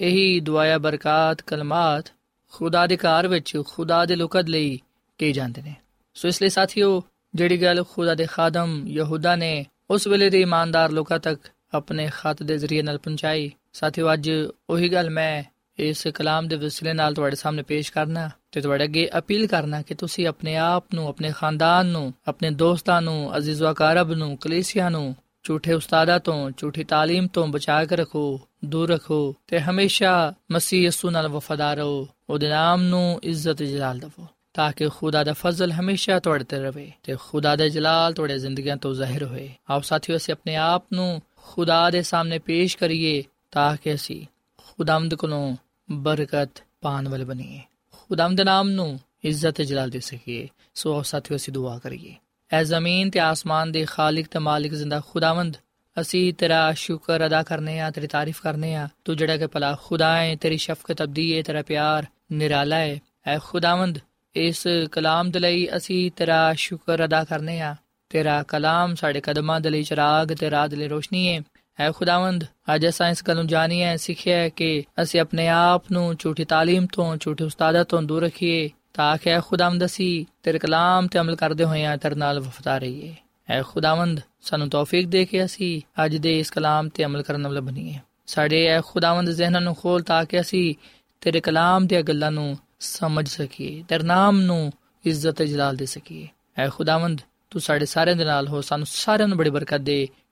[0.00, 2.12] ਇਹੀ ਦੁਆਇਆ, ਬਰਕਤ, ਕਲਮਾਤ
[2.52, 4.80] ਖੁਦਾ ਦੇ ਘਰ ਵਿੱਚ, ਖੁਦਾ ਦੇ ਲੋਕਾਂ ਲਈ
[5.18, 5.74] ਕਹੀ ਜਾਂਦੇ ਨੇ।
[6.14, 7.02] ਸੋ ਇਸ ਲਈ ਸਾਥੀਓ,
[7.34, 11.40] ਜਿਹੜੀ ਗੱਲ ਖੁਦਾ ਦੇ ਖਾਦਮ ਯਹੂਦਾ ਨੇ ਉਸ ਵੇਲੇ ਦੇ ਇਮਾਨਦਾਰ ਲੋਕਾਂ ਤੱਕ
[11.74, 14.30] ਆਪਣੇ ਖਤ ਦੇ ਜ਼ਰੀਏ ਨਾਲ ਪਹੁੰਚਾਈ, ਸਾਥੀਓ ਅੱਜ
[14.70, 15.42] ਉਹੀ ਗੱਲ ਮੈਂ
[15.77, 19.95] ਇਸ ਕਲਾਮ ਦੇ ਵਸਿਲੇ ਨਾਲ ਤੁਹਾਡੇ ਸਾਹਮਣੇ ਪੇਸ਼ ਕਰਨਾ ਤੇ ਤੁਹਾਡੇ ਅੱਗੇ ਅਪੀਲ ਕਰਨਾ ਕਿ
[19.95, 25.15] ਤੁਸੀਂ ਆਪਣੇ ਆਪ ਨੂੰ ਆਪਣੇ ਖਾਨਦਾਨ ਨੂੰ ਆਪਣੇ ਦੋਸਤਾਂ ਨੂੰ ਅਜ਼ੀਜ਼ ਵਕਾਰਬ ਨੂੰ ਕਲੀਸਿਆ ਨੂੰ
[25.43, 30.11] ਝੂਠੇ ਉਸਤਾਦਾਂ ਤੋਂ ਝੂਠੀ تعلیم ਤੋਂ ਬਚਾ ਕੇ ਰੱਖੋ ਦੂਰ ਰੱਖੋ ਤੇ ਹਮੇਸ਼ਾ
[30.51, 35.33] ਮਸੀਹ ਯਸੂ ਨਾਲ ਵਫਾਦਾਰ ਰਹੋ ਉਹਦੇ ਨਾਮ ਨੂੰ ਇੱਜ਼ਤ ਜਲਾਲ ਦਿਵੋ ਤਾਂ ਕਿ ਖੁਦਾ ਦਾ
[35.33, 39.81] ਫਜ਼ਲ ਹਮੇਸ਼ਾ ਤੁਹਾਡੇ ਤੇ ਰਵੇ ਤੇ ਖੁਦਾ ਦਾ ਜਲਾਲ ਤੁਹਾਡੇ ਜ਼ਿੰਦਗੀਆਂ ਤੋਂ ਜ਼ਾਹਿਰ ਹੋਏ ਆਓ
[39.81, 44.25] ਸਾਥੀਓ ਅਸੀਂ ਆਪਣੇ ਆਪ ਨੂੰ ਖੁਦਾ ਦੇ ਸਾਹਮਣੇ ਪੇਸ਼ ਕਰੀਏ ਤਾਂ ਕਿ ਅਸੀਂ
[44.59, 45.55] ਖੁਦਾਵੰਦ ਕੋਲੋਂ
[45.88, 47.60] ਬਰਕਤ ਪਾਣ ਵਾਲੇ ਬਣੀਏ
[47.92, 52.14] ਖੁਦਾਵੰਦ ਨਾਮ ਨੂੰ ਇੱਜ਼ਤ ਜਲਾਲ ਦੇ ਸਕੀਏ ਸੋ ਆਓ ਸਾਥੀਓ ਅਸੀਂ ਦੁਆ ਕਰੀਏ
[52.50, 55.56] ਐ ਜ਼ਮੀਨ ਤੇ ਆਸਮਾਨ ਦੇ ਖਾਲਕ ਤੇ ਮਾਲਿਕ ਜ਼ਿੰਦਾ ਖੁਦਾਵੰਦ
[55.96, 60.16] ਅਸੀਂ ਤੇਰਾ ਸ਼ੁਕਰ ਅਦਾ ਕਰਨੇ ਆ ਤੇਰੀ ਤਾਰੀਫ ਕਰਨੇ ਆ ਤੂੰ ਜਿਹੜਾ ਕਿ ਭਲਾ ਖੁਦਾ
[60.16, 63.98] ਹੈ ਤੇਰੀ ਸ਼ਫਕਤ ਅਬਦੀ ਹੈ ਤੇਰਾ ਪਿਆਰ ਨਿਰਾਲਾ ਹੈ ਐ ਖੁਦਾਵੰਦ
[64.34, 67.74] ਇਸ ਕਲਾਮ ਦੇ ਲਈ ਅਸੀਂ ਤੇਰਾ ਸ਼ੁਕਰ ਅਦਾ ਕਰਨੇ ਆ
[68.10, 71.40] ਤੇਰਾ ਕਲਾਮ ਸਾਡੇ ਕਦਮਾਂ ਦੇ ਲਈ ਚਰਾਗ ਤੇ ਰਾਹ ਦੇ ਲਈ ਰੋਸ਼ਨੀ ਹੈ
[71.79, 72.43] ਐ ਖੁਦਾਵੰਦ
[72.75, 76.87] ਅੱਜ ਅਸਾਂ ਇਸ ਗੱਲ ਨੂੰ ਜਾਣੀਏ ਸਿੱਖਿਆ ਹੈ ਕਿ ਅਸੀਂ ਆਪਣੇ ਆਪ ਨੂੰ ਝੂਠੀ تعلیم
[76.93, 81.35] ਤੋਂ ਝੂਠੇ ਉਸਤਾਦਾਂ ਤੋਂ ਦੂਰ ਰੱਖੀਏ ਤਾਂ ਕਿ ਐ ਖੁਦਾਵੰਦ ਅਸੀਂ ਤੇਰੇ ਕਲਾਮ ਤੇ ਅਮਲ
[81.35, 83.15] ਕਰਦੇ ਹੋਏ ਤੇਰੇ ਨਾਲ ਵਫਾਦਾਰ ਰਹੀਏ
[83.49, 87.61] ਐ ਖੁਦਾਵੰਦ ਸਾਨੂੰ ਤੌਫੀਕ ਦੇ ਕੇ ਅਸੀਂ ਅੱਜ ਦੇ ਇਸ ਕਲਾਮ ਤੇ ਅਮਲ ਕਰਨ ਵਾਲੇ
[87.61, 90.75] ਬਣੀਏ ਸਾਡੇ ਐ ਖੁਦਾਵੰਦ ਜ਼ਿਹਨਾਂ ਨੂੰ ਖੋਲ ਤਾਂ ਕਿ ਅਸੀਂ
[91.21, 94.71] ਤੇਰੇ ਕਲਾਮ ਦੀਆਂ ਗੱਲਾਂ ਨੂੰ ਸਮਝ ਸਕੀਏ ਤੇਰੇ ਨਾਮ ਨੂੰ
[95.05, 99.27] ਇੱਜ਼ਤ ਤੇ ਜਲਾਲ ਦੇ ਸਕੀਏ ਐ ਖੁਦਾਵੰਦ ਤੂੰ ਸਾਡੇ ਸਾਰਿਆਂ ਦੇ ਨਾਲ ਹੋ ਸਾਨੂੰ ਸਾਰਿਆਂ
[99.27, 100.07] ਨੂੰ ਬੜੀ ਬਰਕਤ ਦੇ